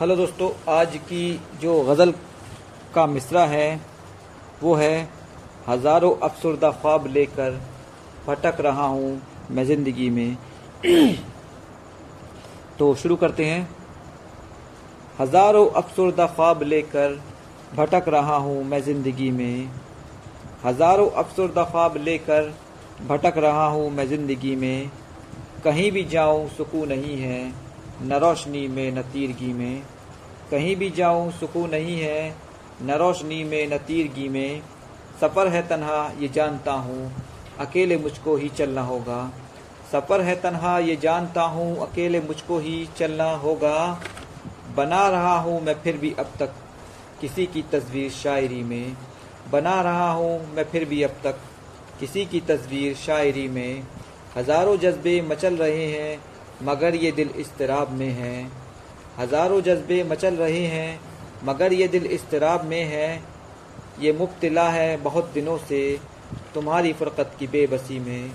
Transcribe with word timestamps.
Hello 0.00 0.14
दोस्तों, 0.16 0.48
आज 0.68 0.96
की 1.02 1.40
जो 1.60 1.74
गज़ल 1.82 2.12
का 2.94 3.06
मिसरा 3.06 3.44
है, 3.46 3.80
वो 4.62 4.74
है 4.74 5.08
हज़ारों 5.68 6.10
अफसरदा 6.18 6.70
ख्वाब 6.72 7.06
लेकर 7.06 7.58
भटक 8.26 8.60
रहा 8.60 8.86
हूँ 8.86 9.22
मैं 9.50 9.64
ज़िंदगी 9.64 10.10
में। 10.10 10.36
तो 12.78 12.94
शुरू 12.94 13.16
करते 13.16 13.44
हैं। 13.44 13.68
हज़ारों 15.20 15.66
अफसरदा 15.72 16.26
ख्वाब 16.26 16.62
लेकर 16.64 17.18
भटक 17.76 18.08
रहा 18.08 18.36
हूँ 18.36 18.62
मैं 18.64 18.82
ज़िंदगी 18.82 19.30
में। 19.30 19.70
हज़ारों 20.64 21.10
अफसरदा 21.10 21.64
ख्वाब 21.64 21.96
लेकर 21.98 22.54
भटक 23.08 23.38
रहा 23.38 23.66
हूँ 23.66 23.90
मैं 23.90 24.08
ज़िंदगी 24.08 24.56
में। 24.56 24.90
कहीं 25.64 25.90
भी 25.92 26.04
जाऊँ, 26.06 26.48
सुकून 26.48 26.88
नहीं 26.88 27.18
है। 27.18 27.65
न 28.02 28.12
रोशनी 28.12 28.66
में 28.68 28.92
न 28.92 29.02
तीरगी 29.02 29.52
में। 29.52 29.82
कहीं 30.50 30.76
भी 30.76 30.90
जाऊँ, 30.90 31.30
सुकून 31.30 31.70
नहीं 31.70 32.00
है। 32.00 32.34
न 32.82 32.90
रोशनी 32.90 33.42
में 33.44 33.66
न 33.66 33.78
तीरगी 33.78 34.28
में। 34.28 34.62
सफ़र 35.20 35.48
है 35.48 35.62
तन्हा, 35.68 36.12
ये 36.20 36.28
जानता 36.28 36.72
हूँ, 36.72 37.12
अकेले 37.60 37.96
मुझको 37.96 38.36
ही 38.36 38.48
चलना 38.48 38.82
होगा। 38.82 39.32
सफ़र 39.92 40.20
है 40.20 40.34
तन्हा, 40.34 40.78
ये 40.78 40.96
जानता 40.96 41.42
हूँ, 41.42 41.76
अकेले 41.86 42.20
मुझको 42.20 42.58
ही 42.58 42.88
चलना 42.98 43.30
होगा। 43.36 44.02
बना 44.76 45.08
रहा 45.08 45.38
हूँ 45.38 45.60
मैं 45.62 45.74
फिर 45.74 45.96
भी 45.96 46.14
अब 46.18 46.32
तक 46.40 46.54
किसी 47.20 47.46
की 47.46 47.62
तस्वीर 47.62 48.10
शायरी 48.10 48.62
में। 48.62 48.96
बना 49.52 49.80
रहा 49.80 50.10
हूँ 50.12 50.54
मैं 50.54 50.64
फिर 50.64 50.84
भी 50.84 51.02
अब 51.02 51.10
तक 51.24 51.38
किसी 52.00 52.24
की 52.26 52.40
तस्वीर 52.40 52.94
शायरी 52.94 53.48
में। 53.48 53.82
हज़ारों 54.36 54.76
जज्बे 54.76 55.20
मचल 55.20 55.56
रहे 55.56 55.86
हैं 55.86 56.18
मगर 56.62 56.94
ये 56.94 57.10
दिल 57.12 57.30
इस्तराब 57.36 57.90
में 57.90 58.10
है। 58.10 58.50
हज़ारों 59.18 59.60
जज्बे 59.60 60.02
मचल 60.04 60.34
रहे 60.34 60.64
हैं, 60.66 61.00
मगर 61.44 61.72
ये 61.72 61.88
दिल 61.88 62.06
इस्तराब 62.06 62.64
में 62.64 62.84
है। 62.84 63.22
ये 64.00 64.12
मुबतला 64.12 64.68
है 64.68 64.96
बहुत 64.96 65.30
दिनों 65.34 65.56
से 65.58 65.80
तुम्हारी 66.54 66.92
फ़ुरक़त 66.92 67.36
की 67.38 67.46
बेबसी 67.46 67.98
में। 67.98 68.30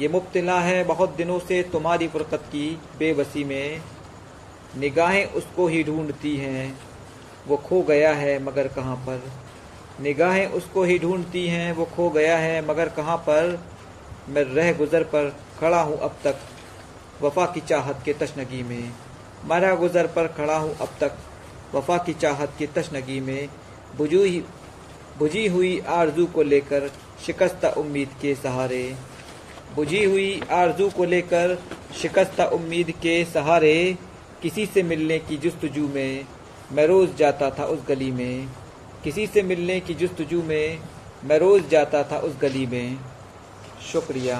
ये 0.00 0.08
मुब्तला 0.08 0.58
है 0.60 0.82
बहुत 0.84 1.16
दिनों 1.16 1.38
से 1.38 1.62
तुम्हारी 1.62 2.08
फ़ुरक़त 2.08 2.44
की 2.52 2.68
बेबसी 2.98 3.44
में। 3.44 3.80
निगाहें 4.78 5.24
उसको 5.26 5.66
ही 5.66 5.82
ढूंढती 5.84 6.36
हैं, 6.36 6.78
वो 7.48 7.56
खो 7.56 7.82
गया 7.82 8.12
है 8.12 8.42
मगर 8.42 8.68
कहाँ 8.68 8.96
पर? 8.96 9.22
निगाहें 10.00 10.46
उसको 10.46 10.82
ही 10.82 10.98
ढूंढती 10.98 11.46
हैं, 11.48 11.72
वो 11.72 11.84
खो 11.84 12.08
गया 12.10 12.36
है 12.38 12.66
मगर 12.68 12.88
कहाँ 12.88 13.16
पर? 13.16 13.58
मैं 14.28 14.44
रह 14.44 14.72
गुज़र 14.72 15.02
पर 15.04 15.34
खड़ा 15.60 15.80
हूँ 15.82 15.98
अब 15.98 16.16
तक। 16.24 16.36
वफा 17.22 17.46
की 17.46 17.60
चाहत 17.60 18.02
के 18.04 18.12
तशनगी 18.12 18.62
में। 18.62 18.92
मरा 19.44 19.74
गुज़र 19.74 20.06
पर 20.06 20.26
खड़ा 20.28 20.56
हूँ 20.56 20.76
अब 20.76 20.96
तक। 21.00 21.18
वफा 21.74 21.96
की 21.98 22.12
चाहत 22.14 22.54
की 22.58 22.66
तशनगी 22.66 23.20
में। 23.20 23.48
बुझी 23.96 24.40
बुझी 25.18 25.46
हुई 25.48 25.78
आरज़ू 25.88 26.26
को 26.26 26.42
लेकर 26.42 26.90
शिकस्ता 27.26 27.68
उम्मीद 27.68 28.08
के 28.22 28.34
सहारे। 28.34 28.82
बुझी 29.74 30.04
हुई 30.04 30.40
आरज़ू 30.50 30.88
को 30.90 31.04
लेकर 31.04 31.56
शिकस्ता 32.02 32.44
उम्मीद 32.44 32.90
के 32.90 33.24
सहारे 33.24 33.96
किसी 34.42 34.66
से 34.66 34.82
मिलने 34.82 35.18
की 35.18 35.36
जस्तजू 35.36 35.88
में। 35.88 36.26
मैं 36.72 36.86
रोज़ 36.86 37.14
जाता 37.16 37.50
था 37.50 37.64
उस 37.64 37.80
गली 37.88 38.10
में। 38.10 38.48
किसी 39.04 39.26
से 39.26 39.42
मिलने 39.42 39.80
की 39.80 39.94
जस्तजू 39.94 40.42
में 40.42 40.78
मैं 41.24 41.38
रोज़ 41.38 41.68
जाता 41.68 42.02
था 42.02 42.18
उस 42.18 42.36
गली 42.40 42.66
में। 42.66 42.98
शुक्रिया। 43.92 44.38